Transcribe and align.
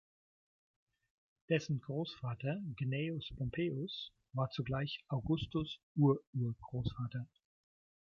Dessen 1.49 1.79
Großvater, 1.79 2.59
Gnaeus 2.75 3.29
Pompeius, 3.37 4.11
war 4.33 4.49
zugleich 4.49 5.05
Augustus’ 5.09 5.77
Ururgroßvater. 5.95 7.27